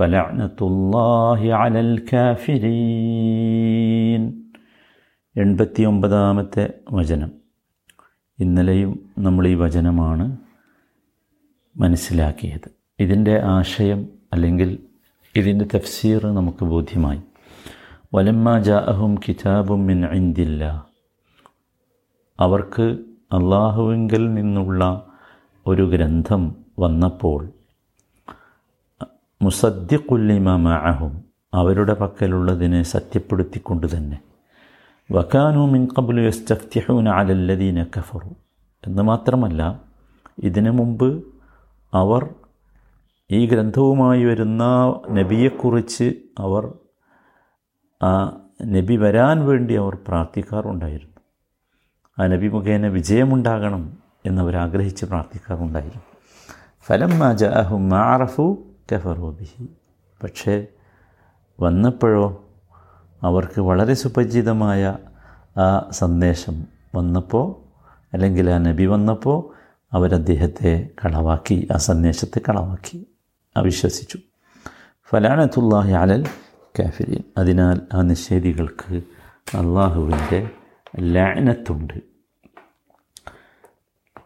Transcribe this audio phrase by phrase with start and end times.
[0.00, 4.42] എൺപത്തിയൊമ്പതാമത്തെ അലൽ കാഫിരീൻ
[5.36, 7.32] എൺപത്തി ഒമ്പതാമത്തെ വചനം.
[8.38, 10.36] ഇന്നലെയും നമ്മൾ ഈ വചനമാണ്
[11.76, 12.70] മനസ്സിലാക്കിയത്.
[13.00, 14.78] ഇതിന്റെ ആശയം അല്ലെങ്കിൽ
[15.36, 17.20] ഇതിന്റെ തഫ്സീർ നമുക്ക് ബോധ്യമായി.
[18.14, 20.86] വലമ്മ ജാഅഹും കിതാബും മിൻ ഇന്ദില്ല
[22.40, 22.98] അവർക്ക്
[23.32, 25.06] അള്ളാഹുവിങ്കിൽ നിന്നുള്ള
[25.66, 27.52] ഒരു ഗ്രന്ഥം വന്നപ്പോൾ
[29.42, 31.24] മുസദ്ദിഖുല്ലിമ മഅഹും
[31.54, 34.18] അവരുടെ പക്കലുള്ളതിനെ സത്യപ്പെടുത്തിക്കൊണ്ട് തന്നെ
[35.10, 38.36] വക്കാനു മിൻ കബുലു യസ്തഫ്തിഹൂന അലല്ലദീന കഫറു.
[38.86, 39.80] എന്ന് മാത്രമല്ല
[40.38, 41.24] ഇതിനു മുമ്പ്
[41.94, 42.34] അവർ
[43.30, 44.64] ഈ ഗ്രന്ഥവുമായി വരുന്ന
[45.10, 46.72] നബിയെക്കുറിച്ച് അവർ
[48.02, 51.18] ആ നബി വരാൻ വേണ്ടി അവർ പ്രാർത്ഥിക്കാറുണ്ടായിരുന്നു.
[52.18, 56.02] ആ നബി മുഖേന വിജയമുണ്ടാകണം എന്നവർ ആഗ്രഹിച്ച് പ്രാർത്ഥിക്കാറുണ്ടായിരുന്നു.
[56.82, 59.68] ഫലം ജാഹു മാറഫു കഫറോബിഹി
[60.22, 60.66] പക്ഷേ
[61.60, 62.44] വന്നപ്പോഴോ
[63.22, 64.96] അവർക്ക് വളരെ സുപരിചിതമായ
[65.58, 67.68] ആ സന്ദേശം വന്നപ്പോൾ
[68.12, 69.54] അല്ലെങ്കിൽ ആ നബി വന്നപ്പോൾ
[69.92, 73.06] അവരദ്ദേഹത്തെ കളവാക്കി ആ സന്ദേശത്തെ കളവാക്കി.
[73.56, 74.18] അവിശ്വസിച്ചു.
[75.10, 76.26] ഫലാനത്തുല്ലാഹി അലൽ
[76.78, 77.22] കാഫിരീൻ.
[77.38, 78.94] അതിനാൽ ആ നിഷേധികൾക്ക്
[79.56, 80.50] അള്ളാഹുവിന്റെ
[80.98, 81.94] ലാനത്തുണ്ട്.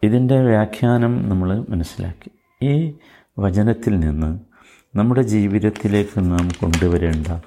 [0.02, 2.30] ഇതിന്റെ വ്യാഖ്യാനം നമ്മൾ മനസ്സിലാക്കി.
[2.64, 2.96] ഈ
[3.38, 4.51] വചനത്തിൽ നിന്ന്
[4.94, 7.40] നമ്മുടെ ജീവിതത്തിലേക്ക് നാം കൊണ്ടുവരേണ്ട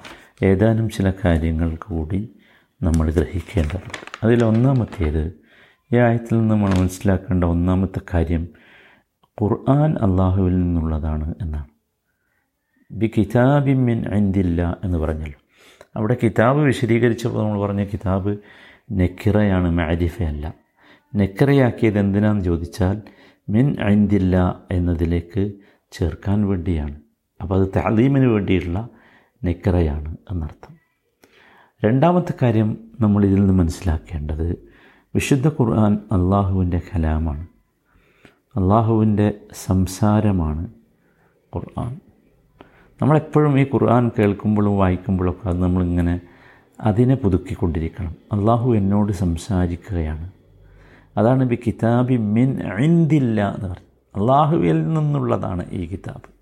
[0.44, 2.30] ഏതാനും ചില കാര്യങ്ങൾ കൂടി
[2.82, 4.26] നമ്മൾ ഗ്രഹിക്കേണ്ടതുണ്ട്.
[4.26, 5.32] അതിലൊന്നാമത്തേത്
[5.92, 8.48] ഈ ആയത്തിൽ നിന്ന് നമ്മൾ മനസ്സിലാക്കേണ്ട ഒന്നാമത്തെ കാര്യം
[9.42, 11.66] ഖുർആൻ അള്ളാഹുവിൽ നിന്നുള്ളതാണ് എന്നാണ്.
[12.90, 15.40] ബി കിതാബിമിൻ മിൻ ഐന്ദില്ല എന്ന് പറഞ്ഞല്ലോ.
[15.96, 18.36] അവിടെ കിതാബ് വിശദീകരിച്ചപ്പോൾ നമ്മൾ പറഞ്ഞ കിതാബ്
[18.92, 20.54] നെക്കിറയാണ് മാരിഫയല്ല.
[21.14, 23.02] നെക്കിറയാക്കിയത് എന്തിനാന്ന് ചോദിച്ചാൽ
[23.48, 25.52] മിൻ അൻതില്ല എന്നതിലേക്ക്
[25.92, 27.05] ചേർക്കാൻ വേണ്ടിയാണ്.
[27.42, 28.88] അപ്പോൾ അത് തലീമിന് വേണ്ടിയിട്ടുള്ള
[29.44, 30.76] നിക്കറയാണ് എന്നർത്ഥം.
[31.84, 34.68] രണ്ടാമത്തെ കാര്യം നമ്മൾ ഇതിൽ നിന്ന് മനസ്സിലാക്കേണ്ടത്
[35.14, 37.46] വിശുദ്ധ ഖുർആൻ അള്ളാഹുവിന്റെ കലാമാണ്.
[38.56, 40.66] അള്ളാഹുവിന്റെ സംസാരമാണ്
[41.56, 42.00] ഖുർആൻ.
[43.02, 46.20] നമ്മളെപ്പോഴും ഈ ഖുർആൻ കേൾക്കുമ്പോഴും വായിക്കുമ്പോഴൊക്കെ അത് നമ്മളിങ്ങനെ
[46.80, 48.14] അതിനെ പുതുക്കിക്കൊണ്ടിരിക്കണം.
[48.32, 50.30] അള്ളാഹു എന്നോട് സംസാരിക്കുകയാണ്.
[51.16, 54.20] അതാണ് ബി കിതാബി മിൻ ഐന്തില്ല എന്ന് പറഞ്ഞു.
[54.20, 56.35] അള്ളാഹുവിൽ നിന്നുള്ളതാണ് ഈ കിതാബ്.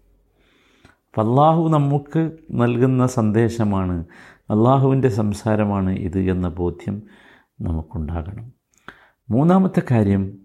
[1.15, 4.05] അപ്പം അള്ളാഹു നമുക്ക് നൽകുന്ന സന്ദേശമാണ്
[4.51, 7.03] അള്ളാഹുവിന്റെ സംസാരമാണ് ഇത് എന്ന ബോധ്യം
[7.61, 8.53] നമുക്കുണ്ടാകണം.
[9.31, 10.39] മൂന്നാമത്തെ കാര്യം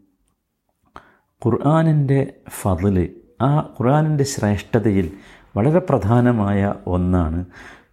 [1.46, 5.12] ഖുർആാനിന്റെ ഫതിൽ ആ ഖുർആാനിന്റെ ശ്രേഷ്ഠതയിൽ
[5.57, 7.46] വളരെ പ്രധാനമായ ഒന്നാണ്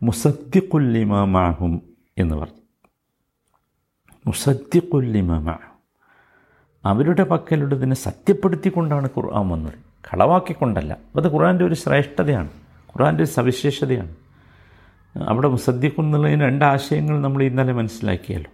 [0.03, 1.83] മുസദ്ദിഖുല്ലിമാഹും
[2.19, 2.63] എന്ന് പറഞ്ഞു.
[4.27, 5.55] മുസദ്ദിഖുല്ലിമാഹും
[6.85, 9.75] അവരുടെ പക്കലുള്ളതിനെ സത്യപ്പെടുത്തിക്കൊണ്ടാണ് ഖുർആൻ വന്നത്.
[10.13, 10.97] കളവാക്കിക്കൊണ്ടല്ല.
[11.17, 12.51] അത് ഖുർആന്റെ ഒരു ശ്രേഷ്ഠതയാണ്.
[12.95, 14.15] ഒരു സവിശേഷതയാണ്.
[15.29, 18.51] അവിടെ മുസദ്ദിഖുന്നുള്ളതിന് രണ്ട് ആശയങ്ങൾ നമ്മൾ ഇന്നലെ മനസ്സിലാക്കിയല്ലോ.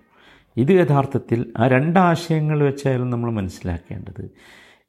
[0.56, 4.31] ഇത് യഥാർത്ഥത്തിൽ ആ രണ്ട് ആശയങ്ങൾ വെച്ചായാലും നമ്മൾ മനസ്സിലാക്കേണ്ടത്.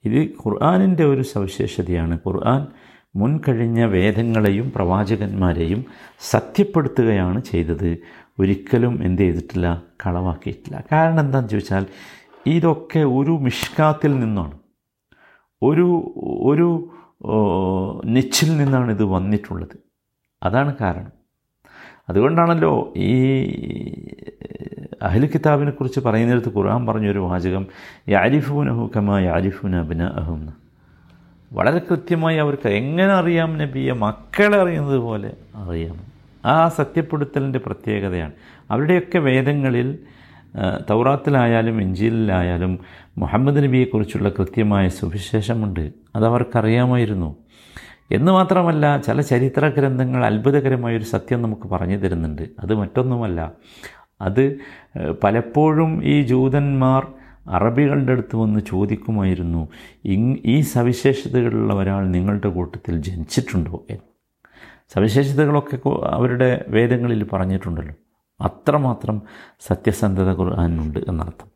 [0.06, 2.20] ഇത് ഖുർആാനിന്റെ ഒരു സവിശേഷതയാണ്.
[2.28, 2.68] ഖുർആൻ
[3.16, 5.86] മുൻകഴിഞ്ഞ വേദങ്ങളെയും പ്രവാചകന്മാരെയും
[6.20, 7.98] സത്യപ്പെടുത്തുകയാണ് ചെയ്തത്.
[8.40, 9.84] ഒരിക്കലും എന്ത് ചെയ്തിട്ടില്ല?
[10.06, 10.84] കളവാക്കിയിട്ടില്ല.
[10.92, 11.86] കാരണം എന്താണെന്ന് ചോദിച്ചാൽ
[12.46, 14.60] ഇതൊക്കെ ഒരു മിഷ്കാത്തിൽ നിന്നാണ്.
[15.62, 16.14] ഒരു
[16.46, 16.90] ഒരു
[18.06, 19.78] നിച്ചിൽ നിന്നാണ് ഇത് വന്നിട്ടുള്ളത്.
[20.44, 21.12] അതാണ് കാരണം.
[22.10, 23.34] അതുകൊണ്ടാണല്ലോ ഈ
[25.02, 27.68] അഹ്ലു കിതാബിനെ കുറിച്ച് പറയുന്നിടത്ത് ഖുർആൻ പറഞ്ഞൊരു വാചകം
[28.10, 30.54] യാരിഫൂനഹു കമ യാരിഫൂന അബിന അഹുന്ന
[31.54, 33.92] വളരെ കൃത്യമായി അവർക്ക് എങ്ങനെ അറിയാം നബിയെ?
[33.92, 35.96] മക്കളെ അറിയുന്നത് പോലെ അറിയാം.
[36.46, 38.32] ആ സത്യപ്പെടുത്തലിന്റെ പ്രത്യേകതയാണ്.
[38.72, 40.00] അവരുടെയൊക്കെ വേദങ്ങളിൽ
[40.90, 42.80] തൗറാത്തിലായാലും ഇഞ്ചിലിലായാലും
[43.18, 45.92] മുഹമ്മദ് നബിയെക്കുറിച്ചുള്ള കൃത്യമായ സുവിശേഷമുണ്ട്.
[46.16, 47.36] അതവർക്കറിയാമായിരുന്നു.
[48.12, 52.42] എന്ന് മാത്രമല്ല ചില ചരിത്ര ഗ്രന്ഥങ്ങൾ അത്ഭുതകരമായൊരു സത്യം നമുക്ക് പറഞ്ഞു തരുന്നുണ്ട്.
[52.60, 53.52] അത് മറ്റൊന്നുമല്ല.
[54.22, 54.60] അത്
[55.24, 57.08] പലപ്പോഴും ഈ ജൂതന്മാർ
[57.50, 59.68] അറബികളുടെ അടുത്ത് വന്ന് ചോദിക്കുമായിരുന്നു
[60.46, 63.84] ഈ സവിശേഷതകളുള്ള ഒരാൾ നിങ്ങളുടെ കൂട്ടത്തിൽ ജനിച്ചിട്ടുണ്ടോ?
[64.94, 67.96] സവിശേഷതകളൊക്കെ അവരുടെ വേദങ്ങളിൽ പറഞ്ഞിട്ടുണ്ടല്ലോ.
[68.44, 69.22] അത്രമാത്രം
[69.60, 71.48] സത്യസന്ധത ഖുർആാനുണ്ട് എന്നർത്ഥം.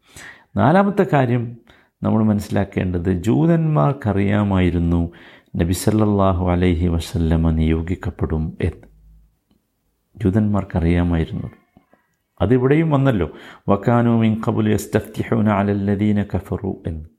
[0.55, 1.57] നാലാമത്തെ കാര്യം
[2.03, 5.11] നമ്മൾ മനസ്സിലാക്കേണ്ടത് ജൂതന്മാർക്കറിയാമായിരുന്നു
[5.55, 8.87] നബി സല്ലല്ലാഹു അലൈഹി വസല്ലമ നിയോഗിക്കപ്പെടും എന്ന്.
[10.17, 11.47] ജൂതന്മാർക്കറിയാമായിരുന്നു.
[12.41, 13.29] അതിവിടെയും വന്നല്ലോ.
[13.69, 17.16] വക്കാനു മിൻ കബുൽ യസ്തഫ്തിഹൂന അലല്ലദീന കഫറു എന്ന്.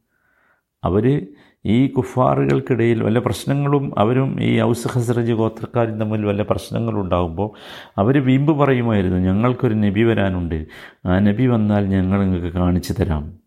[0.85, 1.27] അവർ
[1.67, 7.51] ഈ കുഫാറുകൾക്കിടയിൽ വല്ല പ്രശ്നങ്ങളും അവരും ഈ ഔസ് ഹസ്രജ് ഗോത്രക്കാരും തമ്മിൽ വല്ല പ്രശ്നങ്ങളും ഉണ്ടാകുമ്പോൾ
[7.99, 10.67] അവർ വീമ്പ് പറയുമായിരുന്നു ഞങ്ങൾക്കൊരു നബി വരാനുണ്ട്.
[11.07, 13.39] ആ നബി വന്നാൽ ഞങ്ങൾ നിങ്ങൾക്ക് കാണിച്ചു തരാം.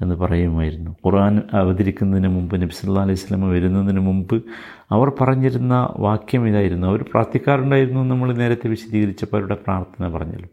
[0.00, 0.90] എന്ന് പറയുമായിരുന്നു.
[0.90, 4.42] ഖുർആൻ അവതരിക്കുന്നതിന് മുമ്പ് നബി സല്ലാ അലൈഹി സ്വലമ വരുന്നതിന് മുമ്പ്
[4.90, 6.86] അവർ പറഞ്ഞിരുന്ന വാക്യം ഇതായിരുന്നു.
[6.86, 10.48] അവർ പ്രാർത്ഥിക്കാറുണ്ടായിരുന്നു നമ്മൾ നേരത്തെ വിശദീകരിച്ചപ്പോൾ അവരുടെ പ്രാർത്ഥന പറഞ്ഞല്ലോ.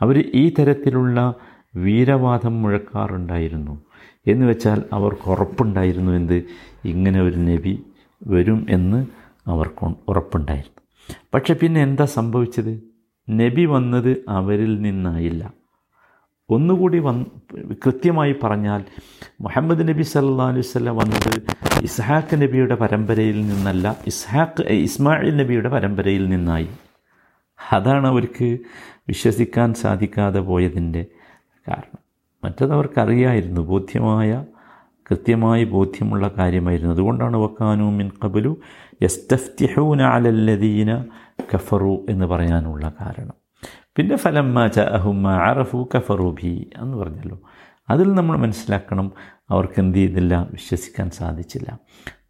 [0.00, 1.34] അവർ ഈ തരത്തിലുള്ള
[1.76, 3.80] വീരവാദം മുഴക്കാറുണ്ടായിരുന്നു.
[4.26, 6.44] എന്ന് വെച്ചാൽ അവർക്ക് ഉറപ്പുണ്ടായിരുന്നു എന്ത്?
[6.84, 7.82] ഇങ്ങനെ ഒരു നബി
[8.26, 9.06] വരും എന്ന്
[9.46, 10.80] അവർക്ക് ഉറപ്പുണ്ടായിരുന്നു.
[11.34, 12.82] പക്ഷെ പിന്നെ എന്താ സംഭവിച്ചത്?
[13.30, 15.52] നബി വന്നത് അവരിൽ നിന്നായില്ല.
[16.50, 17.24] ഒന്നുകൂടി വന്ന്
[17.72, 18.84] കൃത്യമായി പറഞ്ഞാൽ
[19.40, 20.44] മുഹമ്മദ് നബി സല്ലാ
[20.74, 21.42] വല്ലം വന്നത്
[21.82, 26.68] ഇസ്ഹാഖ് നബിയുടെ പരമ്പരയിൽ നിന്നല്ല ഇസ്ഹാഖ് ഇസ്മായിൽ നബിയുടെ പരമ്പരയിൽ നിന്നായി.
[27.72, 28.58] അതാണ് അവർക്ക്
[29.08, 31.06] വിശ്വസിക്കാൻ സാധിക്കാതെ പോയതിന്റെ
[31.68, 31.99] കാരണം.
[32.44, 34.44] മറ്റത് അവർക്കറിയായിരുന്നു ബോധ്യമായ
[35.10, 36.94] കൃത്യമായി ബോധ്യമുള്ള കാര്യമായിരുന്നു.
[36.94, 38.56] അതുകൊണ്ടാണ് വക്കാനു മിൻ കബലു
[39.02, 41.04] യസ്തഫ്തിഹൂന അലല്ലദീന
[41.54, 43.32] കഫറു എന്ന് പറയാനുള്ള കാരണം.
[43.96, 47.40] പിന്നെ ഫലം ഫലമ്മ അഹുമ അറഫു കഫറു ബി എന്ന് പറഞ്ഞല്ലോ.
[47.90, 49.12] അതിൽ നമ്മൾ മനസ്സിലാക്കണം
[49.50, 51.78] അവർക്ക് എന്ത് ചെയ്തില്ല വിശ്വസിക്കാൻ സാധിച്ചില്ല.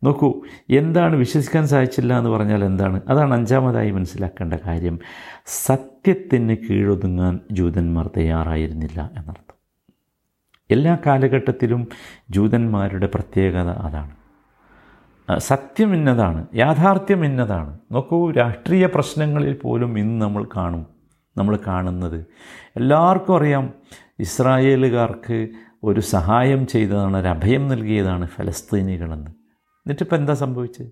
[0.05, 3.01] നോക്കൂ എന്താണ് വിശ്വസിക്കാൻ സാധിച്ചില്ല എന്ന് പറഞ്ഞാൽ എന്താണ്?
[3.09, 4.99] അതാണ് അഞ്ചാമതായി മനസ്സിലാക്കേണ്ട കാര്യം.
[5.47, 9.50] സത്യത്തിന് കീഴൊതുങ്ങാൻ ജൂതന്മാർ തയ്യാറായിരുന്നില്ല എന്നർത്ഥം.
[10.71, 11.89] എല്ലാ കാലഘട്ടത്തിലും
[12.31, 14.11] ജൂതന്മാരുടെ പ്രത്യേകത അതാണ്.
[15.39, 20.87] സത്യം ഇന്നതാണ് യാഥാർത്ഥ്യം ഇന്നതാണ് നോക്കൂ രാഷ്ട്രീയ പ്രശ്നങ്ങളിൽ പോലും ഇന്ന് നമ്മൾ കാണും
[21.37, 22.27] നമ്മൾ കാണുന്നത്.
[22.77, 23.75] എല്ലാവർക്കും അറിയാം
[24.19, 25.49] ഇസ്രായേലുകാർക്ക്
[25.85, 29.31] ഒരു സഹായം ചെയ്തതാണ് ഒരു അഭയം നൽകിയതാണ് ഫലസ്തീനികളെന്ന്.
[29.31, 30.87] എന്നിട്ടിപ്പോൾ എന്താ സംഭവിച്ചത്?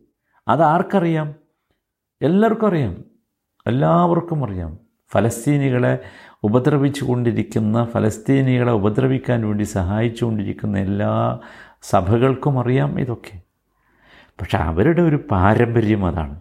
[0.49, 1.35] അതാർക്കറിയാം
[2.23, 3.05] എല്ലാവർക്കും അറിയാം
[3.67, 4.88] എല്ലാവർക്കും അറിയാം.
[5.13, 5.99] ഫലസ്തീനികളെ
[6.43, 11.39] ഉപദ്രവിച്ചു കൊണ്ടിരിക്കുന്ന ഫലസ്തീനികളെ ഉപദ്രവിക്കാൻ വേണ്ടി സഹായിച്ചു കൊണ്ടിരിക്കുന്ന എല്ലാ
[11.83, 13.41] സഭകൾക്കും അറിയാം ഇതൊക്കെ.
[14.41, 16.41] പക്ഷെ അവരുടെ ഒരു പാരമ്പര്യം അതാണ്.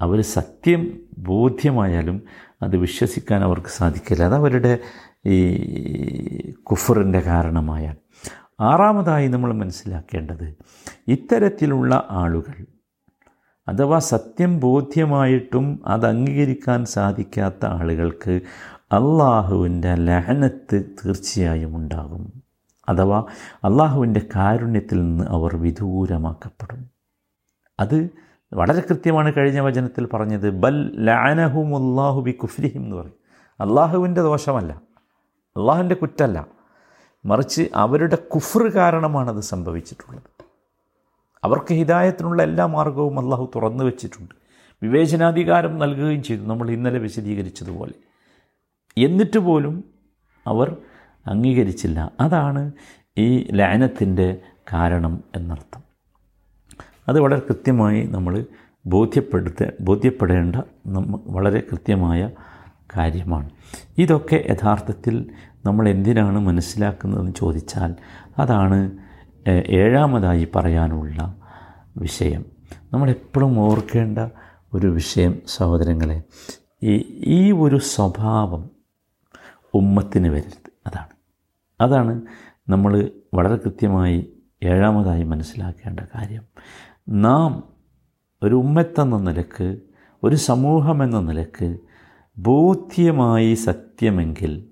[0.00, 2.22] അവർ സത്യം ബോധ്യമായാലും
[2.62, 4.24] അത് വിശ്വസിക്കാൻ അവർക്ക് സാധിക്കില്ല.
[4.24, 4.78] അത് അവരുടെ
[5.26, 7.96] ഈ കുഫറിന്റെ കാരണമായാൽ
[8.60, 10.54] ആറാമതായി നമ്മൾ മനസ്സിലാക്കേണ്ടത്
[11.08, 12.66] ഇത്തരത്തിലുള്ള ആളുകൾ
[13.68, 18.40] അഥവാ സത്യം ബോധ്യമായിട്ടും അത് അംഗീകരിക്കാൻ സാധിക്കാത്ത ആളുകൾക്ക്
[18.92, 22.42] അള്ളാഹുവിന്റെ ലഹനത്ത് തീർച്ചയായും ഉണ്ടാകും.
[22.88, 23.24] അഥവാ
[23.64, 26.90] അള്ളാഹുവിന്റെ കാരുണ്യത്തിൽ നിന്ന് അവർ വിദൂരമാക്കപ്പെടും.
[27.80, 28.08] അത്
[28.54, 30.50] വളരെ കൃത്യമാണ് കഴിഞ്ഞ വചനത്തിൽ പറഞ്ഞത്.
[30.50, 33.14] ബൽ ലാനഹും അള്ളാഹു ബി കുഫ്രിഹിം എന്ന് പറയും.
[33.60, 34.80] അള്ളാഹുവിന്റെ ദോഷമല്ല.
[35.56, 36.46] അള്ളാഹുവിന്റെ കുറ്റമല്ല.
[37.24, 40.33] മറിച്ച് അവരുടെ കുഫർ കാരണമാണത് സംഭവിച്ചിട്ടുള്ളത്.
[41.44, 44.34] അവർക്ക് ഹിദായത്തിനുള്ള എല്ലാ മാർഗവും അള്ളാഹു തുറന്നു വെച്ചിട്ടുണ്ട്.
[44.82, 46.42] വിവേചനാധികാരം നൽകുകയും ചെയ്തു.
[46.42, 47.92] നമ്മൾ ഇന്നലെ വിശദീകരിച്ചതുപോലെ.
[48.98, 49.84] എന്നിട്ട് പോലും
[50.46, 50.76] അവർ
[51.26, 52.12] അംഗീകരിച്ചില്ല.
[52.20, 52.72] അതാണ്
[53.18, 54.40] ഈ ലയനത്തിന്റെ
[54.72, 55.82] കാരണം എന്നർത്ഥം.
[57.08, 58.44] അത് വളരെ കൃത്യമായി നമ്മൾ
[58.86, 60.56] ബോധ്യപ്പെടുത്ത ബോധ്യപ്പെടേണ്ട
[61.26, 62.30] വളരെ കൃത്യമായ
[62.96, 63.50] കാര്യമാണ്.
[63.98, 65.30] ഇതൊക്കെ യഥാർത്ഥത്തിൽ
[65.66, 67.94] നമ്മൾ എന്തിനാണ് മനസ്സിലാക്കുന്നതെന്ന് ചോദിച്ചാൽ
[68.38, 69.03] അതാണ്
[69.50, 71.36] ഏഴാമതായി പറയാനുള്ള
[71.96, 72.44] വിഷയം.
[72.92, 74.18] നമ്മളെപ്പോഴും ഓർക്കേണ്ട
[74.74, 76.22] ഒരു വിഷയം സഹോദരങ്ങളെ
[76.82, 78.70] ഈ ഈ ഒരു സ്വഭാവം
[79.74, 80.70] ഉമ്മത്തിന് വരരുത്.
[80.86, 81.08] അതാണ്.
[81.80, 82.22] അതാണ്
[82.68, 84.32] നമ്മൾ വളരെ കൃത്യമായി
[84.62, 86.42] ഏഴാമതായി മനസ്സിലാക്കേണ്ട കാര്യം.
[87.08, 87.64] നാം
[88.42, 89.80] ഒരു ഉമ്മത്തെന്ന നിലയ്ക്ക്
[90.22, 91.78] ഒരു സമൂഹമെന്ന നിലയ്ക്ക്
[92.38, 94.64] ബോധ്യമായി സത്യമെങ്കിൽ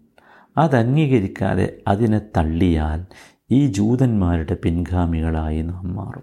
[0.57, 3.07] അതംഗീകരിക്കാതെ അതിനെ തള്ളിയാൽ
[3.53, 6.23] ഈ ജൂതന്മാരുടെ പിൻഗാമികളായി നാം മാറും.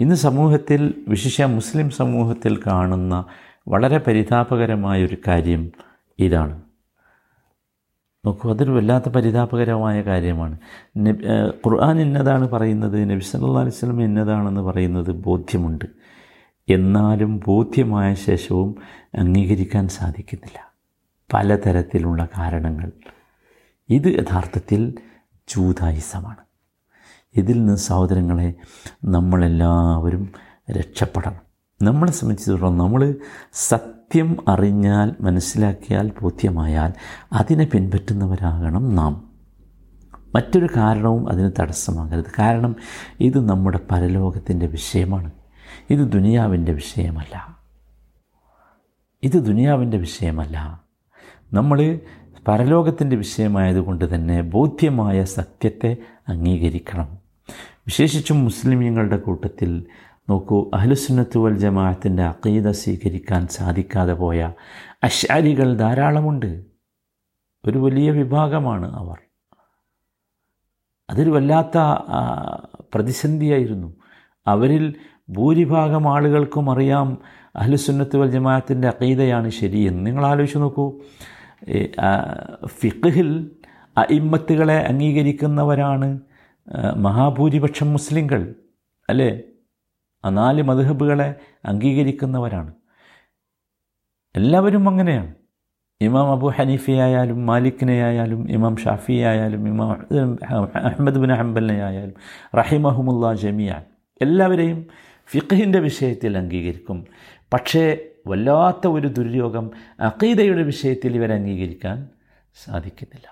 [0.00, 3.24] ഇന്ന് സമൂഹത്തിൽ വിശിഷ്യ മുസ്ലിം സമൂഹത്തിൽ കാണുന്ന
[3.68, 5.62] വളരെ പരിതാപകരമായൊരു കാര്യം
[6.18, 6.56] ഇതാണ്.
[8.26, 10.58] നോക്കൂ അതൊരു വല്ലാത്ത പരിതാപകരമായ കാര്യമാണ്.
[11.66, 15.84] ഖുർആൻ എന്നതാണ് പറയുന്നത് നബി സല്ലാ അലൈഹി സ്വലം എന്നതാണെന്ന് പറയുന്നത് ബോധ്യമുണ്ട്.
[16.68, 18.70] എന്നാലും ബോധ്യമായ ശേഷവും
[19.14, 20.58] അംഗീകരിക്കാൻ സാധിക്കുന്നില്ല.
[21.34, 22.90] പലതരത്തിലുള്ള കാരണങ്ങൾ.
[23.90, 24.94] ഇത് യഥാർത്ഥത്തിൽ
[25.48, 26.36] ജൂതായുസമാണ്
[27.36, 28.54] ഇതിൽ നിന്ന് സഹോദരങ്ങളെ
[29.04, 30.32] നമ്മളെല്ലാവരും
[30.70, 31.48] രക്ഷപ്പെടണം.
[31.82, 33.14] നമ്മളെ സംബന്ധിച്ചിടത്തോളം നമ്മൾ
[33.52, 36.92] സത്യം അറിഞ്ഞാൽ മനസ്സിലാക്കിയാൽ ബോധ്യമായാൽ
[37.32, 39.30] അതിനെ പിൻപറ്റുന്നവരാകണം നാം.
[40.34, 42.24] മറ്റൊരു കാരണവും അതിന് തടസ്സമാകരുത്.
[42.38, 42.76] കാരണം
[43.20, 45.30] ഇത് നമ്മുടെ പരലോകത്തിന്റെ വിഷയമാണ്.
[45.90, 47.58] ഇത് ദുനിയാവിന്റെ വിഷയമല്ല.
[49.22, 50.82] ഇത് ദുനിയാവിന്റെ വിഷയമല്ല.
[51.52, 52.00] നമ്മൾ
[52.46, 55.96] പരലോകത്തിന്റെ വിഷയമായതുകൊണ്ട് തന്നെ ബോധ്യമായ സത്യത്തെ
[56.28, 57.08] അംഗീകരിക്കണം.
[57.86, 59.70] വിശേഷിച്ചും മുസ്ലിമീങ്ങളുടെ കൂട്ടത്തിൽ
[60.30, 64.52] നോക്കൂ അഹ്ലുസുന്നത്ത് വൽ ജമാഅത്തിന്റെ അക്കീത സ്വീകരിക്കാൻ സാധിക്കാതെ പോയ
[65.04, 66.50] അശാരികൾ ധാരാളമുണ്ട്.
[67.64, 69.18] ഒരു വലിയ വിഭാഗമാണ് അവർ.
[71.10, 71.78] അതൊരു വല്ലാത്ത
[72.94, 73.88] പ്രതിസന്ധിയായിരുന്നു.
[74.46, 74.94] അവരിൽ
[75.30, 77.18] ഭൂരിഭാഗം ആളുകൾക്കും അറിയാം
[77.56, 80.06] അഹ്ലുസുന്നത്ത് വൽ ജമാഅത്തിന്റെ അക്കീതയാണ് ശരിയെന്ന്.
[80.06, 80.86] നിങ്ങൾ ആലോചിച്ച് നോക്കൂ
[82.66, 83.50] ഫിഖിൽ
[83.98, 86.20] അയിമ്മത്തുകളെ അംഗീകരിക്കുന്നവരാണ്
[86.96, 88.54] മഹാഭൂരിപക്ഷം മുസ്ലിങ്ങൾ
[89.08, 89.40] അല്ലേ?
[90.24, 91.34] ആ നാല് മധുഹബുകളെ
[91.64, 92.72] അംഗീകരിക്കുന്നവരാണ്.
[94.36, 95.34] എല്ലാവരും അങ്ങനെയാണ്.
[96.00, 100.06] ഇമാം അബു ഹനീഫയായാലും മാലിക്കിനെ ആയാലും ഇമാം ഷാഫി ആയാലും ഇമാം
[100.84, 102.14] അഹമ്മദ് ബിൻ ഹംബലിനെ ആയാലും
[102.54, 103.84] റഹിമഹുമുല്ല ജമിയാൻ
[104.22, 104.86] എല്ലാവരെയും
[105.26, 107.04] ഫിഖിന്റെ വിഷയത്തിൽ അംഗീകരിക്കും.
[107.52, 107.98] പക്ഷേ
[108.30, 109.66] വല്ലാത്ത ഒരു ദുര്യോഗം
[110.00, 111.98] അക്കീതയുടെ വിഷയത്തിൽ ഇവരെ അംഗീകരിക്കാൻ
[112.64, 113.26] സാധിക്കുന്നില്ല.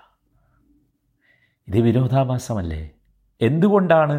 [1.67, 2.83] ഇത് വിരോധാഭാസമല്ലേ?
[3.41, 4.15] എന്തുകൊണ്ടാണ്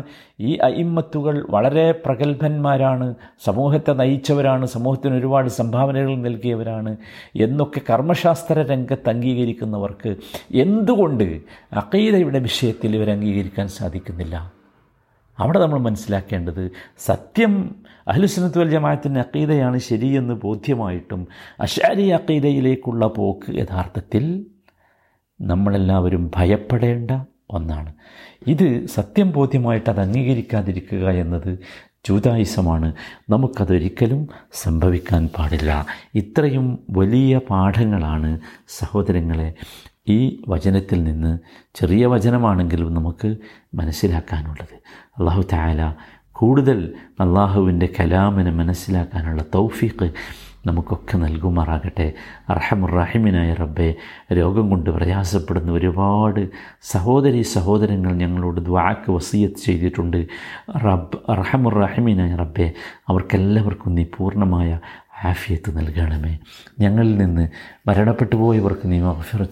[0.49, 3.07] ഈ അയിമ്മത്തുകൾ വളരെ പ്രഗത്ഭന്മാരാണ്
[3.47, 6.93] സമൂഹത്തെ നയിച്ചവരാണ് സമൂഹത്തിന് ഒരുപാട് സംഭാവനകൾ നൽകിയവരാണ്
[7.47, 10.13] എന്നൊക്കെ കർമ്മശാസ്ത്ര രംഗത്ത് അംഗീകരിക്കുന്നവർക്ക്
[10.65, 11.27] എന്തുകൊണ്ട്
[11.83, 14.58] അക്കീതയുടെ വിഷയത്തിൽ ഇവർ അംഗീകരിക്കാൻ സാധിക്കുന്നില്ല?
[15.39, 21.29] അവിടെ നമ്മൾ മനസ്സിലാക്കേണ്ടത് സത്യം അഹ്ലുസുന്നത്ത് വൽ ജമാഅത്തിന്റെ അക്കീതയാണ് ശരിയെന്ന് ബോധ്യമായിട്ടും
[21.61, 24.47] അഷാരി അക്കീതയിലേക്കുള്ള പോക്ക് യഥാർത്ഥത്തിൽ
[25.41, 27.11] നമ്മളെല്ലാവരും ഭയപ്പെടേണ്ട
[27.51, 27.93] ഒന്നാണ്.
[28.47, 31.59] ഇത് സത്യം ബോധ്യമായിട്ട് അത് അംഗീകരിക്കാതിരിക്കുക എന്നത്
[32.09, 32.95] ജൂതായുസമാണ്.
[33.31, 35.87] നമുക്കതൊരിക്കലും സംഭവിക്കാൻ പാടില്ല.
[36.15, 39.55] ഇത്രയും വലിയ പാഠങ്ങളാണ് സഹോദരങ്ങളെ
[40.09, 41.39] ഈ വചനത്തിൽ നിന്ന്
[41.75, 43.37] ചെറിയ വചനമാണെങ്കിലും നമുക്ക്
[43.75, 44.75] മനസ്സിലാക്കാനുള്ളത്.
[45.19, 45.95] അള്ളാഹു താല
[46.33, 50.11] കൂടുതൽ അള്ളാഹുവിന്റെ കലാമിനെ മനസ്സിലാക്കാനുള്ള തൗഫീഖ്
[50.67, 52.13] നമുക്കൊക്കെ നൽകുമാറാകട്ടെ.
[52.49, 53.95] അർഹമുറാഹിമിനായ റബ്ബെ
[54.33, 56.49] രോഗം കൊണ്ട് പ്രയാസപ്പെടുന്ന ഒരുപാട്
[56.83, 60.27] സഹോദരി സഹോദരങ്ങൾ ഞങ്ങളോട് ദ്വാക്ക് വസീയത്ത് ചെയ്തിട്ടുണ്ട്.
[60.85, 62.73] റബ്ബ് അർഹമുറാഹിമിനായ റബ്ബെ
[63.09, 64.81] അവർക്കെല്ലാവർക്കും നീ പൂർണമായ
[65.25, 66.39] ആഫിയത്ത് നൽകണമേ.
[66.81, 67.49] ഞങ്ങളിൽ നിന്ന്
[67.87, 69.01] മരണപ്പെട്ടു പോയവർക്ക് നീ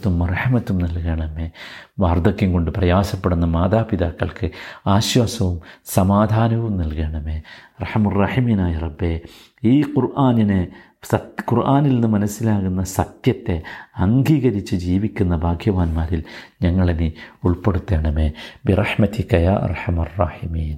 [0.06, 1.50] മറഹമത്തും നൽകണമേ.
[1.99, 4.50] വാർദ്ധക്യം കൊണ്ട് പ്രയാസപ്പെടുന്ന മാതാപിതാക്കൾക്ക്
[4.87, 7.42] ആശ്വാസവും സമാധാനവും നൽകണമേ.
[7.82, 9.20] റഹമുറഹിമീനായ റബ്ബേ
[9.64, 10.68] ഈ ഖുർആാനിനെ
[11.02, 13.62] സത് ഖുർആാനിൽ നിന്ന് മനസ്സിലാകുന്ന സത്യത്തെ
[13.96, 16.25] അംഗീകരിച്ച് ജീവിക്കുന്ന ഭാഗ്യവാന്മാരിൽ
[16.62, 17.11] ഞങ്ങളെ നീ
[17.44, 18.32] ഉൾപ്പെടുത്തണമേ.
[18.66, 20.76] ബിറഹ്മത്തിക്കയ റഹമർ റാഹിമീൻ.